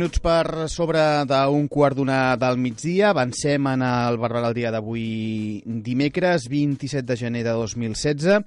3 0.00 0.02
minuts 0.02 0.20
per 0.24 0.68
sobre 0.72 1.00
d'un 1.28 1.66
quart 1.68 1.98
d'una 1.98 2.32
del 2.40 2.56
migdia. 2.56 3.10
Avancem 3.10 3.66
en 3.68 3.82
el 3.84 4.16
Barberà 4.16 4.48
el 4.48 4.54
dia 4.56 4.70
d'avui 4.72 5.60
dimecres, 5.84 6.46
27 6.48 7.04
de 7.04 7.16
gener 7.20 7.42
de 7.44 7.52
2016, 7.52 8.40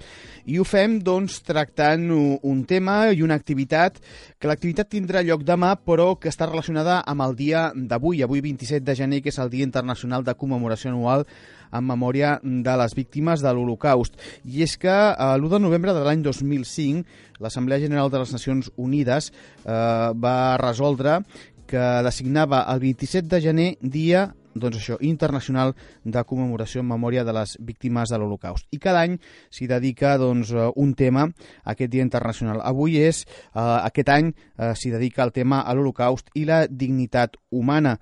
i 0.49 0.57
ho 0.57 0.65
fem 0.65 0.97
doncs, 1.05 1.43
tractant 1.45 2.09
un 2.09 2.63
tema 2.65 3.11
i 3.13 3.21
una 3.21 3.37
activitat 3.37 4.01
que 4.39 4.49
l'activitat 4.49 4.89
tindrà 4.89 5.21
lloc 5.21 5.45
demà, 5.45 5.75
però 5.77 6.15
que 6.17 6.33
està 6.33 6.49
relacionada 6.49 7.03
amb 7.05 7.21
el 7.27 7.37
dia 7.37 7.67
d'avui, 7.75 8.23
avui 8.25 8.41
27 8.41 8.81
de 8.81 8.97
gener, 8.97 9.21
que 9.21 9.29
és 9.29 9.37
el 9.37 9.53
Dia 9.53 9.69
Internacional 9.69 10.25
de 10.25 10.33
Commemoració 10.33 10.89
Anual 10.89 11.27
en 11.73 11.87
memòria 11.87 12.37
de 12.43 12.75
les 12.79 12.95
víctimes 12.95 13.41
de 13.41 13.53
l'Holocaust. 13.53 14.19
I 14.45 14.63
és 14.67 14.77
que 14.77 14.93
eh, 14.93 15.31
l'1 15.37 15.55
de 15.55 15.63
novembre 15.65 15.95
de 15.95 16.05
l'any 16.05 16.23
2005 16.25 17.41
l'Assemblea 17.43 17.81
General 17.81 18.11
de 18.13 18.21
les 18.21 18.31
Nacions 18.35 18.71
Unides 18.77 19.31
eh, 19.31 19.73
va 20.13 20.37
resoldre 20.61 21.21
que 21.67 21.83
designava 22.05 22.63
el 22.73 22.79
27 22.83 23.27
de 23.31 23.41
gener 23.41 23.69
dia 23.81 24.29
doncs 24.53 24.77
això, 24.77 24.97
internacional 25.01 25.73
de 26.05 26.23
commemoració 26.29 26.83
en 26.83 26.89
memòria 26.91 27.23
de 27.25 27.33
les 27.33 27.55
víctimes 27.59 28.09
de 28.09 28.19
l'Holocaust. 28.21 28.67
I 28.71 28.79
cada 28.79 29.01
any 29.01 29.17
s'hi 29.49 29.67
dedica 29.69 30.15
doncs, 30.21 30.53
un 30.75 30.93
tema 30.93 31.25
a 31.25 31.73
aquest 31.73 31.91
Dia 31.91 32.05
Internacional. 32.05 32.61
Avui 32.63 32.99
és, 33.01 33.23
eh, 33.25 33.59
aquest 33.59 34.09
any 34.09 34.33
eh, 34.33 34.73
s'hi 34.75 34.91
dedica 34.93 35.23
el 35.23 35.33
tema 35.33 35.61
a 35.61 35.73
l'Holocaust 35.73 36.29
i 36.35 36.45
la 36.45 36.65
dignitat 36.67 37.37
humana 37.49 37.97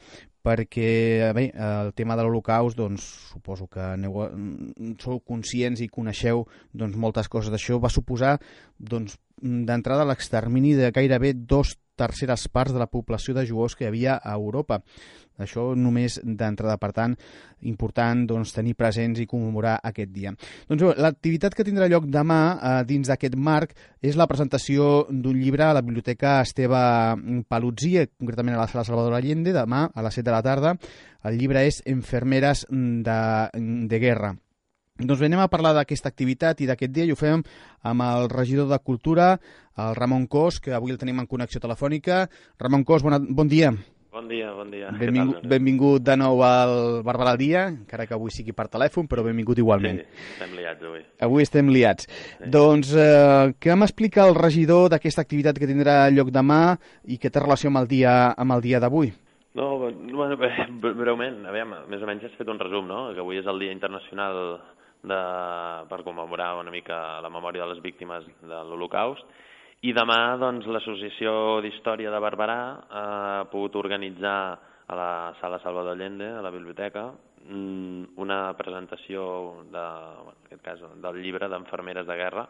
perquè 0.46 1.32
bé, 1.38 1.48
el 1.54 1.92
tema 1.98 2.18
de 2.18 2.26
l'Holocaust 2.26 2.78
doncs, 2.78 3.06
suposo 3.32 3.68
que 3.72 3.82
aneu, 3.82 4.18
mm, 4.28 4.96
sou 5.02 5.20
conscients 5.20 5.82
i 5.82 5.90
coneixeu 5.90 6.46
doncs, 6.74 6.98
moltes 6.98 7.30
coses 7.30 7.54
d'això, 7.54 7.80
va 7.80 7.94
suposar 7.94 8.38
doncs, 8.78 9.18
d'entrada 9.42 10.06
l'extermini 10.08 10.76
de 10.78 10.92
gairebé 10.94 11.34
dos 11.34 11.78
terceres 12.02 12.48
parts 12.50 12.74
de 12.74 12.80
la 12.82 12.90
població 12.90 13.36
de 13.36 13.46
jueus 13.46 13.76
que 13.76 13.86
hi 13.86 13.90
havia 13.92 14.16
a 14.18 14.34
Europa. 14.34 14.82
Això 15.42 15.72
només 15.78 16.20
d'entrada, 16.22 16.76
per 16.78 16.92
tant, 16.94 17.16
important 17.70 18.26
doncs, 18.30 18.54
tenir 18.54 18.76
presents 18.78 19.22
i 19.22 19.28
commemorar 19.30 19.78
aquest 19.90 20.12
dia. 20.14 20.34
Doncs 20.70 21.00
l'activitat 21.02 21.56
que 21.58 21.66
tindrà 21.66 21.88
lloc 21.90 22.06
demà 22.14 22.42
eh, 22.52 22.74
dins 22.90 23.10
d'aquest 23.10 23.38
marc 23.38 23.74
és 24.02 24.20
la 24.20 24.28
presentació 24.30 25.08
d'un 25.10 25.40
llibre 25.40 25.66
a 25.66 25.74
la 25.78 25.86
Biblioteca 25.86 26.40
Esteve 26.46 26.84
Paluzzi, 27.50 27.98
concretament 28.20 28.58
a 28.58 28.64
la 28.64 28.70
sala 28.70 28.86
Salvador 28.86 29.18
Allende, 29.18 29.56
demà 29.56 29.88
a 29.90 30.06
les 30.06 30.22
7 30.22 30.30
de 30.30 30.38
la 30.38 30.46
tarda. 30.46 30.78
El 31.26 31.42
llibre 31.42 31.66
és 31.66 31.82
Enfermeres 31.90 32.66
de, 32.70 33.20
de 33.90 34.02
Guerra. 34.02 34.36
Doncs 35.02 35.22
venim 35.22 35.42
a 35.42 35.50
parlar 35.52 35.74
d'aquesta 35.78 36.12
activitat 36.12 36.62
i 36.62 36.70
d'aquest 36.70 36.94
dia 36.94 37.08
i 37.08 37.14
ho 37.14 37.20
fem 37.20 37.42
amb 37.88 38.06
el 38.06 38.30
regidor 38.30 38.70
de 38.70 38.80
Cultura, 38.80 39.34
el 39.82 39.96
Ramon 39.98 40.28
Cos, 40.28 40.60
que 40.62 40.76
avui 40.78 40.94
el 40.94 41.02
tenim 41.02 41.20
en 41.20 41.30
connexió 41.30 41.62
telefònica. 41.64 42.28
Ramon 42.60 42.86
Cos, 42.86 43.04
bona, 43.04 43.20
bon 43.22 43.50
dia. 43.50 43.74
Bon 44.12 44.28
dia, 44.28 44.50
bon 44.52 44.68
dia. 44.68 44.90
Benvingut, 44.92 45.38
tal, 45.40 45.50
benvingut 45.54 46.04
de 46.04 46.16
nou 46.20 46.42
al 46.44 46.74
Barberà 47.08 47.32
al 47.32 47.38
dia, 47.40 47.62
encara 47.72 48.04
que 48.04 48.12
avui 48.18 48.34
sigui 48.36 48.52
per 48.52 48.66
telèfon, 48.68 49.08
però 49.08 49.24
benvingut 49.24 49.62
igualment. 49.64 50.02
Sí, 50.02 50.26
estem 50.34 50.58
liats 50.58 50.84
avui. 50.90 51.04
Avui 51.28 51.46
estem 51.46 51.72
liats. 51.72 52.10
Sí. 52.12 52.50
Doncs, 52.52 52.92
eh, 52.92 53.54
què 53.56 53.78
m'explica 53.80 54.26
el 54.28 54.36
regidor 54.36 54.90
d'aquesta 54.92 55.24
activitat 55.24 55.56
que 55.56 55.70
tindrà 55.70 55.96
lloc 56.12 56.34
demà 56.36 56.76
i 57.08 57.22
que 57.24 57.32
té 57.32 57.40
relació 57.40 57.72
amb 57.72 57.80
el 57.86 57.88
dia 57.88 58.18
amb 58.36 58.58
el 58.58 58.66
dia 58.68 58.84
d'avui? 58.84 59.14
No, 59.56 59.70
bueno, 59.80 60.36
breument, 61.00 61.46
a 61.48 61.56
veure, 61.56 61.82
més 61.88 62.04
o 62.04 62.12
menys 62.12 62.28
has 62.28 62.36
fet 62.36 62.52
un 62.52 62.60
resum, 62.60 62.92
no? 62.92 63.14
Que 63.16 63.24
avui 63.24 63.40
és 63.40 63.48
el 63.48 63.64
Dia 63.64 63.72
Internacional 63.72 64.60
de, 65.04 65.22
per 65.90 66.02
commemorar 66.06 66.56
una 66.60 66.74
mica 66.74 67.22
la 67.22 67.30
memòria 67.30 67.66
de 67.66 67.74
les 67.74 67.82
víctimes 67.84 68.28
de 68.42 68.60
l'Holocaust. 68.70 69.26
I 69.82 69.96
demà 69.98 70.38
doncs, 70.38 70.68
l'Associació 70.70 71.60
d'Història 71.66 72.12
de 72.14 72.20
Barberà 72.22 72.60
eh, 72.78 73.06
ha 73.42 73.46
pogut 73.50 73.80
organitzar 73.82 74.38
a 74.92 74.98
la 74.98 75.12
Sala 75.40 75.58
Salvador 75.64 75.96
Allende, 75.96 76.28
a 76.30 76.42
la 76.46 76.52
biblioteca, 76.54 77.08
mm, 77.48 78.20
una 78.22 78.54
presentació 78.60 79.24
de, 79.72 79.86
en 80.34 80.46
aquest 80.46 80.62
cas, 80.66 80.84
del 81.02 81.22
llibre 81.24 81.50
d'Enfermeres 81.50 82.06
de 82.06 82.18
Guerra. 82.20 82.46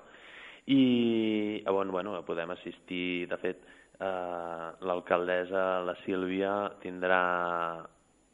I 0.68 1.64
on 1.72 1.92
bueno, 1.92 2.20
podem 2.26 2.52
assistir, 2.52 3.28
de 3.30 3.38
fet, 3.38 3.64
eh, 4.02 4.68
l'alcaldessa, 4.82 5.82
la 5.88 5.96
Sílvia, 6.04 6.54
tindrà 6.84 7.22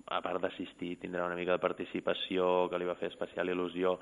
a 0.08 0.22
part 0.24 0.42
d'assistir, 0.42 0.96
tindrà 1.02 1.26
una 1.26 1.36
mica 1.36 1.56
de 1.56 1.64
participació 1.64 2.68
que 2.72 2.80
li 2.80 2.88
va 2.88 2.96
fer 3.00 3.10
especial 3.12 3.50
il·lusió 3.52 3.98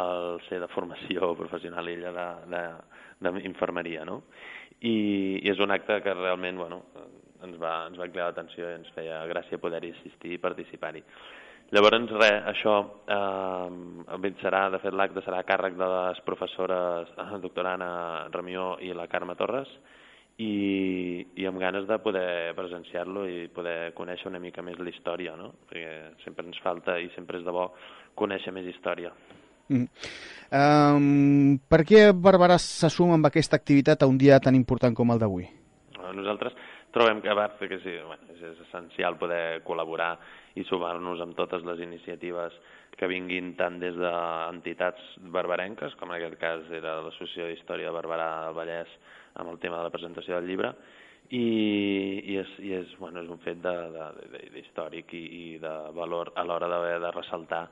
al 0.00 0.40
ser 0.48 0.60
de 0.62 0.68
formació 0.72 1.32
professional 1.42 1.88
ella 1.88 2.12
d'infermeria, 3.20 4.06
no? 4.08 4.22
I, 4.80 4.94
I 5.44 5.50
és 5.52 5.60
un 5.60 5.70
acte 5.74 6.00
que 6.00 6.14
realment, 6.16 6.56
bueno, 6.56 6.80
ens 7.44 7.60
va, 7.60 7.74
ens 7.90 8.00
va 8.00 8.08
cridar 8.08 8.30
l'atenció 8.30 8.70
i 8.70 8.78
ens 8.78 8.88
feia 8.96 9.20
gràcia 9.28 9.60
poder-hi 9.60 9.92
assistir 9.96 10.36
i 10.36 10.42
participar-hi. 10.42 11.04
Llavors, 11.70 12.10
res, 12.18 12.40
això 12.50 12.72
eh, 13.06 14.32
serà, 14.40 14.64
de 14.74 14.80
fet, 14.82 14.96
l'acte 14.96 15.22
serà 15.22 15.38
a 15.44 15.46
càrrec 15.46 15.76
de 15.78 15.86
les 15.86 16.20
professores 16.26 17.12
la 17.14 17.28
eh, 17.36 17.40
doctora 17.44 17.76
Anna 17.76 17.92
Ramió 18.32 18.72
i 18.82 18.90
la 18.96 19.06
Carme 19.12 19.36
Torres, 19.38 19.70
i, 20.38 21.26
i 21.36 21.46
amb 21.48 21.60
ganes 21.60 21.86
de 21.88 21.98
poder 22.02 22.54
presenciar-lo 22.56 23.26
i 23.28 23.48
poder 23.52 23.92
conèixer 23.98 24.30
una 24.30 24.40
mica 24.42 24.62
més 24.62 24.78
la 24.78 24.90
història, 24.92 25.36
no? 25.36 25.52
perquè 25.68 26.16
sempre 26.24 26.46
ens 26.46 26.60
falta 26.64 26.98
i 27.00 27.10
sempre 27.16 27.40
és 27.40 27.44
de 27.46 27.54
bo 27.54 27.70
conèixer 28.18 28.52
més 28.54 28.68
història. 28.70 29.12
Mm. 29.70 29.86
Um, 30.50 31.58
per 31.70 31.84
què 31.86 32.10
Barberà 32.10 32.56
s'assuma 32.58 33.14
amb 33.18 33.28
aquesta 33.28 33.58
activitat 33.60 34.02
a 34.02 34.08
un 34.10 34.18
dia 34.18 34.40
tan 34.42 34.56
important 34.58 34.96
com 34.96 35.12
el 35.14 35.20
d'avui? 35.22 35.46
Nosaltres 36.10 36.56
trobem 36.94 37.20
que, 37.22 37.30
a 37.30 37.48
que 37.58 37.78
sí, 37.80 37.96
bueno, 38.04 38.34
és 38.34 38.60
essencial 38.66 39.16
poder 39.18 39.62
col·laborar 39.66 40.16
i 40.58 40.64
sumar-nos 40.66 41.20
amb 41.22 41.36
totes 41.38 41.62
les 41.66 41.82
iniciatives 41.84 42.56
que 42.98 43.08
vinguin 43.08 43.54
tant 43.56 43.78
des 43.80 43.94
d'entitats 43.96 45.00
barbarenques, 45.32 45.94
com 45.96 46.10
en 46.10 46.18
aquest 46.18 46.38
cas 46.40 46.66
era 46.74 46.98
l'Associació 47.04 47.46
d'Història 47.48 47.90
de 47.90 47.96
Barberà 47.96 48.30
del 48.46 48.56
Vallès 48.58 48.96
amb 49.40 49.52
el 49.52 49.60
tema 49.62 49.78
de 49.78 49.86
la 49.86 49.94
presentació 49.94 50.36
del 50.36 50.50
llibre, 50.50 50.74
i, 51.30 51.44
i, 52.26 52.36
és, 52.42 52.50
i 52.58 52.74
és, 52.74 52.90
bueno, 52.98 53.22
és 53.22 53.30
un 53.30 53.38
fet 53.44 53.62
d'històric 53.62 55.14
i, 55.14 55.22
i 55.22 55.44
de 55.62 55.74
valor 55.94 56.32
a 56.34 56.44
l'hora 56.44 56.68
d'haver 56.70 56.98
de 57.04 57.12
ressaltar 57.14 57.68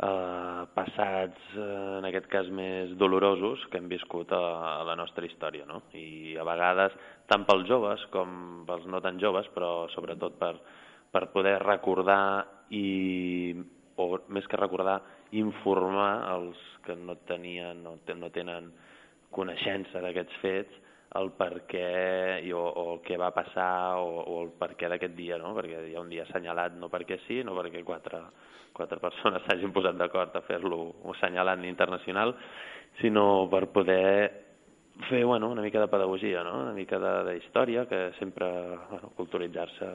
eh, 0.00 0.62
passats, 0.74 1.40
eh, 1.56 1.98
en 1.98 2.08
aquest 2.08 2.28
cas 2.32 2.48
més 2.54 2.94
dolorosos, 3.00 3.66
que 3.70 3.80
hem 3.80 3.88
viscut 3.90 4.32
a, 4.32 4.42
a 4.80 4.84
la 4.88 4.96
nostra 4.98 5.26
història. 5.28 5.66
No? 5.68 5.82
I 5.96 6.36
a 6.40 6.46
vegades, 6.48 6.96
tant 7.30 7.44
pels 7.48 7.68
joves 7.68 8.04
com 8.14 8.64
pels 8.68 8.88
no 8.90 9.02
tan 9.04 9.20
joves, 9.22 9.48
però 9.54 9.88
sobretot 9.94 10.38
per, 10.40 10.54
per 11.12 11.26
poder 11.34 11.58
recordar 11.62 12.22
i, 12.76 13.54
o 14.00 14.10
més 14.32 14.46
que 14.48 14.60
recordar, 14.60 15.00
informar 15.36 16.12
els 16.34 16.60
que 16.86 16.96
no 16.98 17.14
tenien 17.28 17.84
o 17.86 17.98
no 18.16 18.30
tenen 18.34 18.70
coneixença 19.30 20.00
d'aquests 20.02 20.38
fets, 20.42 20.78
el 21.18 21.32
per 21.34 21.64
què 21.70 22.40
i, 22.46 22.52
o, 22.54 22.60
o 22.62 22.84
el 22.94 23.00
que 23.06 23.16
va 23.18 23.32
passar 23.34 23.98
o, 23.98 24.20
o 24.22 24.36
el 24.44 24.52
per 24.58 24.74
què 24.78 24.90
d'aquest 24.92 25.16
dia, 25.18 25.38
no? 25.42 25.54
perquè 25.56 25.82
hi 25.88 25.96
ha 25.96 26.04
un 26.04 26.12
dia 26.12 26.26
assenyalat 26.28 26.76
no 26.78 26.90
perquè 26.92 27.18
sí, 27.26 27.40
no 27.46 27.56
perquè 27.58 27.82
quatre, 27.86 28.20
quatre 28.76 29.00
persones 29.02 29.42
s'hagin 29.46 29.74
posat 29.74 29.98
d'acord 29.98 30.36
a 30.38 30.44
fer-lo 30.46 30.80
assenyalant 31.14 31.66
internacional, 31.66 32.36
sinó 33.00 33.48
per 33.50 33.66
poder 33.74 34.06
fer 35.08 35.24
bueno, 35.24 35.50
una 35.50 35.62
mica 35.62 35.80
de 35.80 35.88
pedagogia, 35.88 36.44
no? 36.44 36.60
una 36.62 36.76
mica 36.76 37.00
d'història, 37.26 37.86
que 37.90 38.10
sempre 38.18 38.46
bueno, 38.90 39.10
culturitzar-se 39.16 39.90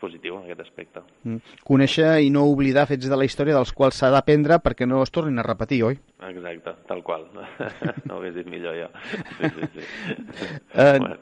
positiu 0.00 0.38
en 0.38 0.46
aquest 0.48 0.64
aspecte. 0.66 1.04
Mm. 1.24 1.56
Conèixer 1.66 2.10
i 2.24 2.30
no 2.34 2.46
oblidar 2.50 2.86
fets 2.90 3.08
de 3.10 3.18
la 3.18 3.26
història 3.28 3.56
dels 3.56 3.72
quals 3.76 4.00
s'ha 4.00 4.12
d'aprendre 4.14 4.60
perquè 4.64 4.88
no 4.88 5.02
es 5.04 5.12
tornin 5.14 5.38
a 5.38 5.46
repetir, 5.46 5.82
oi? 5.86 5.98
Exacte, 6.30 6.76
tal 6.88 7.02
qual. 7.06 7.28
no 8.06 8.16
ho 8.16 8.20
hagués 8.20 8.36
dit 8.40 8.50
millor 8.50 8.78
jo. 8.80 8.92
Sí, 9.38 9.52
sí, 9.56 9.72
sí. 9.74 9.88
Uh, 10.74 10.96
bueno. 11.04 11.16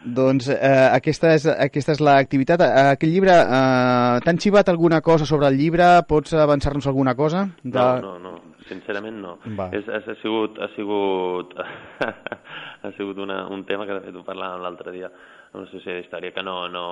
Doncs 0.00 0.46
eh, 0.48 0.86
aquesta 0.96 1.34
és, 1.36 1.44
aquesta 1.50 1.92
és 1.92 2.00
l'activitat. 2.00 2.62
Eh, 2.64 2.84
aquest 2.96 3.12
llibre, 3.12 3.34
eh, 3.36 4.20
t'han 4.24 4.38
xivat 4.40 4.70
alguna 4.72 5.02
cosa 5.04 5.26
sobre 5.28 5.50
el 5.52 5.58
llibre? 5.60 5.90
Pots 6.08 6.32
avançar-nos 6.32 6.88
alguna 6.88 7.14
cosa? 7.14 7.44
De... 7.62 7.76
No, 7.76 8.00
no, 8.00 8.14
no. 8.18 8.36
Sincerament 8.70 9.18
no. 9.20 9.34
Va. 9.58 9.66
És, 9.76 9.88
ha 9.90 10.14
sigut, 10.22 10.56
ha 10.62 10.70
sigut, 10.76 11.52
ha 12.86 12.92
sigut 12.96 13.18
una, 13.20 13.42
un 13.52 13.66
tema 13.68 13.84
que 13.84 13.98
de 13.98 14.06
fet 14.06 14.16
ho 14.16 14.24
parlàvem 14.24 14.64
l'altre 14.64 14.94
dia 14.94 15.10
una 15.52 15.64
associació 15.64 15.96
d'història 15.96 16.34
que 16.34 16.44
no, 16.46 16.68
no, 16.70 16.84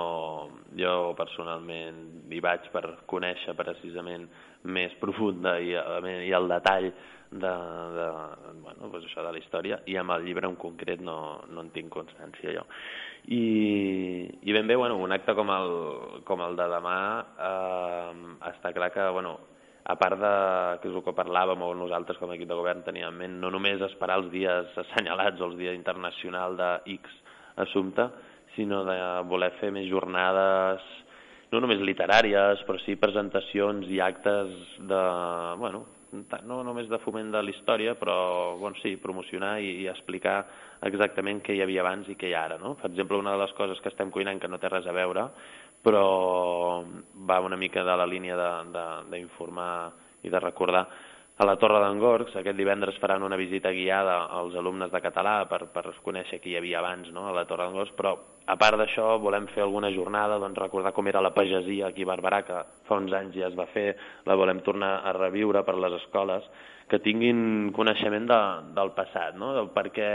jo 0.77 1.13
personalment 1.17 2.01
hi 2.31 2.41
vaig 2.43 2.67
per 2.73 2.83
conèixer 3.07 3.55
precisament 3.55 4.27
més 4.67 4.95
profunda 4.99 5.55
i, 5.63 5.71
i 5.71 6.33
el 6.35 6.49
detall 6.51 6.89
de, 7.31 7.53
de, 7.95 8.07
bueno, 8.63 8.89
pues 8.89 9.05
això 9.05 9.23
de 9.23 9.31
la 9.31 9.39
història 9.39 9.79
i 9.87 9.95
amb 10.01 10.11
el 10.15 10.25
llibre 10.25 10.49
en 10.49 10.57
concret 10.59 10.99
no, 11.05 11.45
no 11.53 11.63
en 11.63 11.69
tinc 11.75 11.91
constància 11.93 12.55
jo. 12.55 12.65
I, 13.29 13.43
i 14.41 14.55
ben 14.55 14.67
bé, 14.67 14.75
bueno, 14.75 14.97
un 14.97 15.13
acte 15.13 15.35
com 15.37 15.51
el, 15.53 15.71
com 16.27 16.41
el 16.41 16.57
de 16.57 16.67
demà 16.71 16.97
eh, 17.47 18.11
està 18.49 18.73
clar 18.73 18.89
que, 18.95 19.05
bueno, 19.13 19.37
a 19.89 19.95
part 19.99 20.19
de, 20.19 20.33
que 20.81 20.89
és 20.89 20.95
el 20.95 21.05
que 21.05 21.15
parlàvem 21.17 21.63
o 21.65 21.71
nosaltres 21.77 22.19
com 22.19 22.31
a 22.31 22.35
equip 22.35 22.49
de 22.49 22.57
govern 22.57 22.83
teníem 22.85 23.13
en 23.13 23.21
ment, 23.23 23.37
no 23.43 23.53
només 23.53 23.81
esperar 23.87 24.19
els 24.19 24.31
dies 24.33 24.75
assenyalats 24.83 25.41
o 25.41 25.47
els 25.49 25.57
dies 25.61 25.77
internacional 25.77 26.57
de 26.59 26.73
X 26.97 27.15
assumpte, 27.59 28.09
sinó 28.59 28.83
de 28.83 28.99
voler 29.31 29.53
fer 29.63 29.71
més 29.71 29.87
jornades 29.87 30.83
no 31.49 31.61
només 31.63 31.81
literàries, 31.81 32.61
però 32.67 32.77
sí 32.83 32.93
presentacions 32.99 33.87
i 33.89 33.97
actes 34.03 34.51
de, 34.85 34.99
bueno, 35.57 35.85
no 36.45 36.59
només 36.65 36.89
de 36.89 36.99
foment 37.03 37.31
de 37.33 37.41
la 37.43 37.53
història, 37.53 37.95
però 37.97 38.57
bon, 38.61 38.75
sí, 38.81 38.95
promocionar 39.01 39.55
i, 39.61 39.71
i 39.83 39.87
explicar 39.89 40.43
exactament 40.85 41.41
què 41.45 41.55
hi 41.55 41.63
havia 41.65 41.83
abans 41.83 42.09
i 42.09 42.17
què 42.17 42.29
hi 42.29 42.35
ha 42.37 42.45
ara. 42.49 42.59
No? 42.61 42.75
Per 42.79 42.89
exemple, 42.91 43.17
una 43.17 43.35
de 43.35 43.43
les 43.43 43.53
coses 43.57 43.81
que 43.81 43.89
estem 43.89 44.13
cuinant 44.13 44.41
que 44.41 44.49
no 44.49 44.61
té 44.61 44.69
res 44.69 44.87
a 44.89 44.95
veure, 44.95 45.25
però 45.85 46.05
va 47.29 47.39
una 47.45 47.57
mica 47.57 47.85
de 47.87 47.97
la 47.97 48.07
línia 48.09 48.37
d'informar 49.09 49.71
i 50.25 50.29
de 50.29 50.41
recordar 50.43 50.85
a 51.39 51.45
la 51.47 51.55
Torre 51.55 51.79
d'en 51.79 51.99
Gorgs. 52.03 52.33
Aquest 52.35 52.57
divendres 52.59 52.97
faran 52.99 53.23
una 53.23 53.37
visita 53.39 53.71
guiada 53.71 54.25
als 54.35 54.57
alumnes 54.59 54.91
de 54.91 54.99
català 54.99 55.45
per, 55.47 55.61
per 55.71 55.85
conèixer 56.03 56.41
qui 56.43 56.51
hi 56.51 56.57
havia 56.59 56.81
abans 56.81 57.07
no? 57.15 57.29
a 57.29 57.35
la 57.35 57.45
Torre 57.47 57.65
d'en 57.67 57.77
Gorgs, 57.79 57.93
però 57.95 58.11
a 58.49 58.57
part 58.59 58.75
d'això 58.81 59.13
volem 59.23 59.47
fer 59.53 59.63
alguna 59.63 59.91
jornada, 59.95 60.39
doncs, 60.41 60.59
recordar 60.59 60.91
com 60.91 61.07
era 61.07 61.23
la 61.23 61.31
pagesia 61.31 61.87
aquí 61.87 62.03
a 62.03 62.11
Barberà, 62.11 62.41
que 62.43 62.59
fa 62.89 62.97
uns 62.99 63.15
anys 63.15 63.37
ja 63.39 63.47
es 63.47 63.55
va 63.55 63.69
fer, 63.71 63.93
la 64.27 64.35
volem 64.35 64.59
tornar 64.65 64.97
a 64.99 65.15
reviure 65.15 65.63
per 65.63 65.77
les 65.79 65.95
escoles, 66.01 66.43
que 66.89 66.99
tinguin 67.05 67.69
coneixement 67.75 68.25
de, 68.29 68.39
del 68.73 68.91
passat, 68.97 69.35
no? 69.37 69.51
del 69.53 69.69
per 69.75 69.85
què 69.93 70.09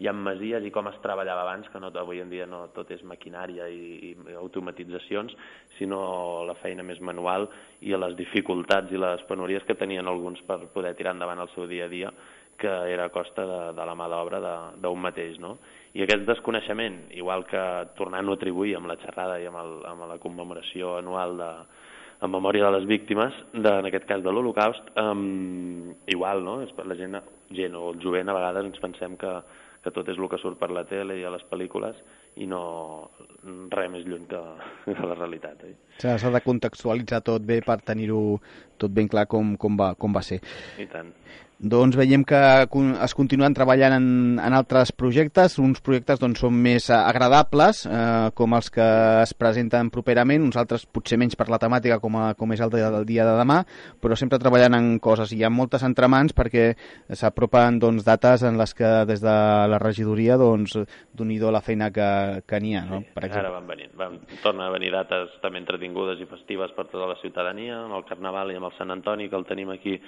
hi 0.00 0.08
ha 0.08 0.12
masies 0.16 0.66
i 0.68 0.72
com 0.74 0.90
es 0.90 0.98
treballava 1.04 1.46
abans, 1.46 1.68
que 1.72 1.80
no, 1.80 1.88
avui 2.02 2.20
en 2.20 2.28
dia 2.32 2.46
no 2.48 2.66
tot 2.76 2.92
és 2.92 3.00
maquinària 3.08 3.68
i, 3.72 4.10
i 4.10 4.36
automatitzacions, 4.36 5.32
sinó 5.78 6.00
la 6.48 6.58
feina 6.60 6.84
més 6.84 7.00
manual 7.00 7.48
i 7.80 7.96
les 7.96 8.16
dificultats 8.20 8.92
i 8.92 9.00
les 9.00 9.24
penúries 9.30 9.64
que 9.64 9.78
tenien 9.80 10.08
alguns 10.08 10.44
per 10.48 10.60
poder 10.74 10.92
tirar 10.98 11.16
endavant 11.16 11.40
el 11.40 11.52
seu 11.56 11.68
dia 11.70 11.88
a 11.88 11.92
dia, 11.92 12.12
que 12.60 12.70
era 12.92 13.06
a 13.08 13.12
costa 13.12 13.46
de, 13.48 13.60
de 13.72 13.84
la 13.88 13.96
mà 13.96 14.06
d'obra 14.12 14.40
d'un 14.76 15.00
mateix. 15.00 15.38
No? 15.40 15.56
I 15.96 16.04
aquest 16.04 16.26
desconeixement, 16.28 17.06
igual 17.16 17.46
que 17.48 17.62
tornant-ho 17.96 18.36
a 18.36 18.38
atribuir 18.38 18.76
amb 18.76 18.92
la 18.92 19.00
xerrada 19.00 19.40
i 19.40 19.48
amb, 19.48 19.56
el, 19.64 19.78
amb 19.88 20.04
la 20.12 20.20
commemoració 20.20 20.98
anual 21.00 21.40
de, 21.40 21.54
en 22.20 22.30
memòria 22.30 22.66
de 22.66 22.76
les 22.76 22.86
víctimes, 22.88 23.34
de, 23.52 23.72
en 23.80 23.88
aquest 23.88 24.06
cas 24.08 24.22
de 24.24 24.32
l'Holocaust, 24.32 24.90
um, 25.00 25.92
igual, 26.06 26.44
no? 26.44 26.58
La 26.84 26.96
gent, 26.98 27.16
gent 27.56 27.76
o 27.78 27.90
el 27.94 28.00
jovent 28.02 28.28
a 28.28 28.36
vegades 28.36 28.68
ens 28.68 28.82
pensem 28.82 29.16
que, 29.20 29.32
que 29.84 29.92
tot 29.94 30.08
és 30.12 30.20
el 30.20 30.28
que 30.28 30.40
surt 30.42 30.60
per 30.60 30.70
la 30.74 30.84
tele 30.88 31.16
i 31.16 31.24
a 31.24 31.32
les 31.32 31.46
pel·lícules 31.48 31.96
i 32.36 32.46
no 32.46 32.62
res 33.72 33.90
més 33.90 34.06
lluny 34.06 34.26
que, 34.30 34.40
que 34.86 35.06
la 35.06 35.16
realitat. 35.18 35.64
Eh? 35.66 35.74
S'ha 36.00 36.32
de 36.32 36.42
contextualitzar 36.44 37.22
tot 37.26 37.44
bé 37.46 37.60
per 37.66 37.80
tenir-ho 37.84 38.40
tot 38.80 38.92
ben 38.96 39.08
clar 39.08 39.26
com, 39.28 39.56
com, 39.60 39.76
va, 39.76 39.94
com 39.98 40.14
va 40.16 40.24
ser. 40.24 40.40
I 40.80 40.88
tant. 40.90 41.12
Doncs 41.60 41.92
veiem 41.92 42.22
que 42.24 42.38
es 43.04 43.12
continuen 43.12 43.52
treballant 43.52 43.92
en, 43.92 44.04
en 44.40 44.54
altres 44.56 44.94
projectes, 44.96 45.58
uns 45.60 45.82
projectes 45.84 46.16
doncs, 46.16 46.40
són 46.40 46.54
més 46.56 46.86
agradables, 46.88 47.82
eh, 47.84 48.30
com 48.32 48.56
els 48.56 48.70
que 48.72 48.86
es 49.20 49.34
presenten 49.36 49.90
properament, 49.92 50.40
uns 50.40 50.56
altres 50.56 50.86
potser 50.88 51.18
menys 51.20 51.36
per 51.36 51.50
la 51.52 51.58
temàtica, 51.60 51.98
com, 52.00 52.16
a, 52.16 52.30
com 52.32 52.54
és 52.56 52.62
el 52.64 52.72
del 52.72 53.04
dia 53.04 53.26
de 53.28 53.34
demà, 53.36 53.58
però 54.00 54.16
sempre 54.16 54.40
treballant 54.40 54.78
en 54.78 54.88
coses. 55.04 55.34
Hi 55.36 55.44
ha 55.44 55.52
moltes 55.52 55.84
entremans 55.84 56.32
perquè 56.32 56.70
s'apropen 57.12 57.76
doncs, 57.84 58.08
dates 58.08 58.46
en 58.48 58.56
les 58.56 58.72
que 58.72 58.94
des 59.12 59.20
de 59.20 59.36
la 59.74 59.82
regidoria 59.84 60.40
doncs, 60.40 60.78
doni 61.12 61.36
la 61.44 61.60
feina 61.60 61.90
que, 61.92 62.08
que 62.46 62.60
n'hi 62.62 62.74
ha. 62.76 62.84
No? 62.88 63.02
per 63.14 63.26
exemple. 63.26 63.42
ara 63.42 63.52
van 63.56 63.68
venint, 63.68 63.92
van, 63.98 64.18
tornen 64.44 64.66
a 64.66 64.72
venir 64.74 64.92
dates 64.94 65.36
també 65.42 65.62
entretingudes 65.62 66.22
i 66.22 66.28
festives 66.30 66.72
per 66.76 66.86
tota 66.92 67.10
la 67.10 67.18
ciutadania, 67.22 67.82
amb 67.84 67.98
el 67.98 68.06
Carnaval 68.08 68.52
i 68.52 68.58
amb 68.60 68.70
el 68.70 68.76
Sant 68.78 68.94
Antoni, 68.94 69.28
que 69.28 69.38
el 69.38 69.48
tenim 69.48 69.72
aquí 69.74 69.98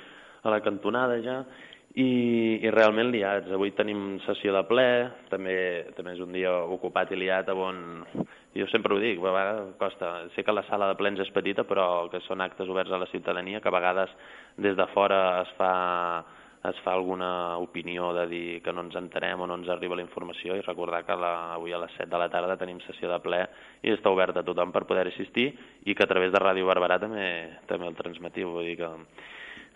a 0.43 0.51
la 0.51 0.61
cantonada 0.63 1.19
ja, 1.23 1.43
i, 1.95 2.09
i 2.65 2.71
realment 2.73 3.11
liats. 3.13 3.51
Avui 3.53 3.73
tenim 3.77 4.19
sessió 4.27 4.55
de 4.57 4.63
ple, 4.69 4.87
també, 5.31 5.57
també 5.97 6.17
és 6.17 6.23
un 6.25 6.33
dia 6.35 6.53
ocupat 6.77 7.13
i 7.13 7.21
liat 7.21 7.51
on 7.53 7.83
jo 8.55 8.67
sempre 8.69 8.95
ho 8.95 9.01
dic, 9.01 9.19
a 9.21 9.33
vegades 9.33 9.75
costa. 9.81 10.13
Sé 10.35 10.45
que 10.45 10.53
la 10.53 10.65
sala 10.69 10.91
de 10.91 10.99
plens 11.01 11.21
és 11.25 11.33
petita, 11.33 11.65
però 11.69 12.09
que 12.13 12.21
són 12.27 12.45
actes 12.45 12.69
oberts 12.69 12.93
a 12.93 13.01
la 13.01 13.09
ciutadania, 13.13 13.61
que 13.61 13.69
a 13.69 13.77
vegades 13.77 14.13
des 14.57 14.77
de 14.77 14.87
fora 14.93 15.43
es 15.43 15.53
fa, 15.57 15.73
es 16.71 16.79
fa 16.85 16.93
alguna 16.95 17.59
opinió 17.59 18.13
de 18.15 18.27
dir 18.31 18.63
que 18.63 18.73
no 18.73 18.85
ens 18.87 18.95
entenem 18.99 19.41
o 19.41 19.49
no 19.51 19.57
ens 19.59 19.69
arriba 19.73 19.99
la 19.99 20.05
informació 20.05 20.55
i 20.55 20.63
recordar 20.63 21.03
que 21.07 21.17
la, 21.19 21.33
avui 21.57 21.75
a 21.75 21.81
les 21.83 21.91
7 21.99 22.09
de 22.13 22.21
la 22.23 22.31
tarda 22.31 22.57
tenim 22.61 22.79
sessió 22.87 23.11
de 23.11 23.19
ple 23.25 23.43
i 23.83 23.91
està 23.91 24.13
oberta 24.15 24.41
a 24.41 24.47
tothom 24.47 24.71
per 24.71 24.85
poder 24.87 25.09
assistir 25.11 25.51
i 25.85 25.95
que 25.95 26.07
a 26.07 26.11
través 26.11 26.31
de 26.31 26.43
Ràdio 26.43 26.69
Barberà 26.69 27.01
també, 27.03 27.27
també 27.67 27.91
el 27.91 27.99
transmetiu. 27.99 28.55
Vull 28.55 28.71
dir 28.71 28.77
que 28.79 28.93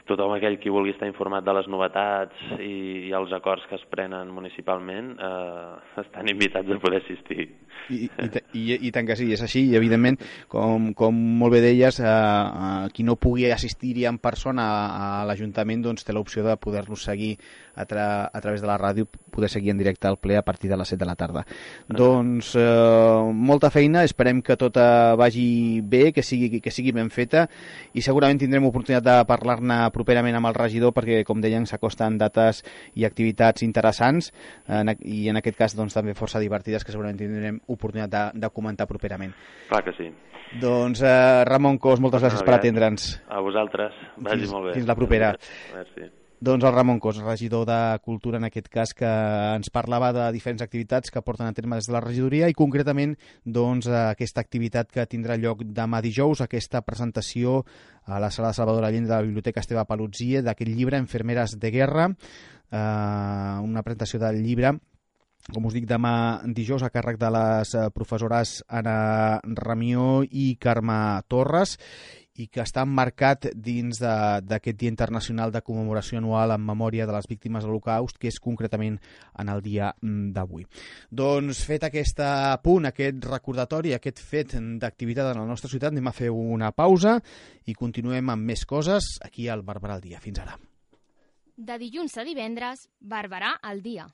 tothom 0.07 0.37
aquell 0.37 0.61
qui 0.63 0.71
vulgui 0.71 0.95
estar 0.95 1.09
informat 1.11 1.45
de 1.45 1.55
les 1.59 1.67
novetats 1.67 2.47
i, 2.61 3.09
i 3.09 3.13
els 3.19 3.35
acords 3.35 3.67
que 3.67 3.75
es 3.81 3.87
prenen 3.91 4.31
municipalment 4.31 5.17
eh, 5.19 5.73
estan 6.05 6.31
invitats 6.31 6.71
a 6.71 6.79
poder 6.83 7.03
assistir. 7.03 7.49
I, 7.91 8.09
i, 8.09 8.29
i, 8.59 8.63
i 8.89 8.91
tant 8.95 9.07
que 9.07 9.17
sí, 9.19 9.29
és 9.35 9.43
així, 9.45 9.63
i 9.71 9.77
evidentment, 9.79 10.19
com, 10.51 10.91
com 10.99 11.17
molt 11.41 11.55
bé 11.55 11.63
deies, 11.63 12.01
eh, 12.03 12.07
eh, 12.07 12.89
qui 12.95 13.07
no 13.07 13.19
pugui 13.21 13.47
assistir-hi 13.53 14.07
en 14.11 14.19
persona 14.23 14.67
a, 14.67 14.87
a 15.21 15.25
l'Ajuntament 15.29 15.85
doncs, 15.85 16.07
té 16.07 16.15
l'opció 16.17 16.45
de 16.47 16.57
poder-lo 16.59 16.99
seguir 16.99 17.37
a, 17.77 17.85
tra 17.87 18.27
a 18.27 18.41
través 18.41 18.65
de 18.65 18.67
la 18.67 18.79
ràdio, 18.81 19.07
poder 19.07 19.51
seguir 19.53 19.71
en 19.71 19.79
directe 19.79 20.09
al 20.09 20.19
ple 20.19 20.37
a 20.37 20.43
partir 20.43 20.71
de 20.71 20.79
les 20.81 20.89
7 20.89 20.99
de 21.05 21.09
la 21.09 21.15
tarda. 21.15 21.45
Ah. 21.47 21.95
Doncs 22.01 22.55
eh, 22.59 23.33
molta 23.33 23.71
feina, 23.71 24.03
esperem 24.05 24.43
que 24.43 24.59
tot 24.59 24.77
vagi 25.17 25.81
bé, 25.81 26.11
que 26.13 26.25
sigui, 26.27 26.61
que 26.61 26.73
sigui 26.75 26.93
ben 26.97 27.11
feta, 27.15 27.47
i 27.95 28.03
segurament 28.05 28.41
tindrem 28.41 28.67
oportunitat 28.69 29.05
de 29.07 29.17
parlar-ne 29.29 29.79
properament 29.95 30.41
amb 30.41 30.51
el 30.51 30.59
regidor 30.59 30.95
perquè, 30.97 31.23
com 31.29 31.41
deien, 31.45 31.69
s'acosten 31.69 32.19
dates 32.21 32.63
i 32.95 33.07
activitats 33.07 33.65
interessants 33.67 34.33
en, 34.67 34.93
i 35.01 35.29
en 35.31 35.41
aquest 35.41 35.59
cas 35.59 35.77
doncs, 35.77 35.95
també 35.97 36.17
força 36.19 36.43
divertides 36.43 36.85
que 36.85 36.95
segurament 36.95 37.21
tindrem 37.21 37.61
oportunitat 37.67 38.35
de, 38.35 38.45
de 38.47 38.53
comentar 38.55 38.89
properament. 38.91 39.35
Clar 39.71 39.83
que 39.87 39.97
sí. 39.99 40.11
Doncs 40.61 41.03
eh, 41.03 41.45
Ramon 41.49 41.81
Cos, 41.83 42.01
moltes 42.01 42.23
gràcies 42.23 42.45
per 42.47 42.55
atendre'ns. 42.57 43.17
A 43.29 43.43
vosaltres, 43.45 43.97
vagi 44.17 44.47
fins, 44.47 44.55
molt 44.55 44.71
bé. 44.71 44.79
Fins 44.79 44.89
la 44.89 44.97
propera. 44.99 45.35
Merci. 45.75 46.13
Doncs 46.47 46.67
el 46.69 46.75
Ramon 46.75 46.99
Cos, 47.01 47.17
regidor 47.25 47.65
de 47.67 47.99
Cultura 48.05 48.37
en 48.37 48.45
aquest 48.45 48.69
cas, 48.69 48.93
que 48.95 49.09
ens 49.09 49.71
parlava 49.73 50.11
de 50.13 50.27
diferents 50.35 50.61
activitats 50.63 51.11
que 51.11 51.23
porten 51.25 51.49
a 51.49 51.55
terme 51.57 51.79
des 51.81 51.89
de 51.89 51.95
la 51.95 52.03
regidoria 52.05 52.51
i 52.53 52.57
concretament 52.57 53.15
doncs, 53.43 53.89
aquesta 53.89 54.45
activitat 54.45 54.93
que 54.93 55.07
tindrà 55.09 55.39
lloc 55.41 55.65
demà 55.65 56.03
dijous, 56.05 56.45
aquesta 56.45 56.83
presentació 56.85 57.63
a 58.05 58.21
la 58.21 58.31
sala 58.31 58.53
de 58.53 58.61
Salvador 58.61 58.85
Allende 58.85 59.09
de 59.09 59.17
la 59.17 59.25
Biblioteca 59.25 59.65
Esteve 59.65 59.87
Paluzzi 59.89 60.35
d'aquest 60.45 60.71
llibre 60.71 61.01
Enfermeres 61.01 61.57
de 61.59 61.73
Guerra, 61.73 62.11
eh, 62.13 62.79
una 63.65 63.83
presentació 63.83 64.21
del 64.21 64.45
llibre 64.45 64.77
com 65.53 65.67
us 65.69 65.77
dic, 65.77 65.87
demà 65.87 66.43
dijous 66.57 66.83
a 66.83 66.91
càrrec 66.91 67.19
de 67.23 67.31
les 67.31 67.73
professores 67.95 68.59
Anna 68.67 69.41
Ramió 69.61 70.25
i 70.27 70.55
Carme 70.59 70.99
Torres 71.31 71.77
i 72.37 72.49
que 72.53 72.61
està 72.61 72.85
marcat 72.85 73.47
dins 73.55 74.01
d'aquest 74.01 74.77
Dia 74.77 74.93
Internacional 74.93 75.53
de 75.55 75.63
Commemoració 75.65 76.19
Anual 76.21 76.53
en 76.53 76.67
memòria 76.67 77.07
de 77.09 77.15
les 77.15 77.29
víctimes 77.31 77.65
de 77.65 77.71
l'Holocaust, 77.71 78.19
que 78.21 78.29
és 78.29 78.41
concretament 78.43 78.99
en 79.41 79.53
el 79.53 79.63
dia 79.65 79.93
mm, 79.95 80.35
d'avui. 80.37 80.67
Doncs 81.09 81.63
fet 81.65 81.87
aquest 81.89 82.21
punt, 82.67 82.91
aquest 82.91 83.25
recordatori, 83.31 83.95
aquest 83.97 84.21
fet 84.21 84.53
d'activitat 84.83 85.33
en 85.33 85.41
la 85.41 85.49
nostra 85.49 85.73
ciutat, 85.73 85.95
anem 85.95 86.11
a 86.11 86.17
fer 86.17 86.29
una 86.35 86.75
pausa 86.77 87.17
i 87.65 87.75
continuem 87.75 88.35
amb 88.35 88.53
més 88.53 88.67
coses 88.69 89.17
aquí 89.25 89.49
al 89.49 89.65
Barberà 89.65 89.97
al 89.97 90.05
dia. 90.05 90.21
Fins 90.21 90.45
ara. 90.45 90.59
De 91.57 91.81
dilluns 91.81 92.19
a 92.21 92.25
divendres, 92.27 92.89
Barberà 93.01 93.57
al 93.65 93.81
dia. 93.81 94.11